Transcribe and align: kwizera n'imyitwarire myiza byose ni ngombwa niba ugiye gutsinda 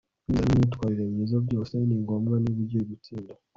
kwizera 0.25 0.47
n'imyitwarire 0.49 1.03
myiza 1.13 1.37
byose 1.45 1.73
ni 1.87 1.95
ngombwa 2.03 2.35
niba 2.39 2.59
ugiye 2.63 2.83
gutsinda 2.89 3.33